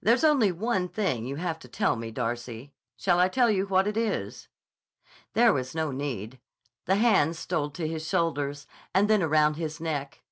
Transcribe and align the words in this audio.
"There's 0.00 0.24
only 0.24 0.50
one 0.50 0.88
thing 0.88 1.24
you 1.24 1.36
have 1.36 1.60
to 1.60 1.68
tell 1.68 1.94
me, 1.94 2.10
Darcy. 2.10 2.74
Shall 2.96 3.20
I 3.20 3.28
tell 3.28 3.48
you 3.48 3.64
what 3.64 3.86
it 3.86 3.96
is?" 3.96 4.48
There 5.34 5.52
was 5.52 5.72
no 5.72 5.92
need. 5.92 6.40
The 6.86 6.96
hands 6.96 7.38
stole 7.38 7.70
to 7.70 7.86
his 7.86 8.04
shoulders, 8.08 8.66
and 8.92 9.08
then 9.08 9.22
around 9.22 9.54
his 9.54 9.80
neck. 9.80 10.22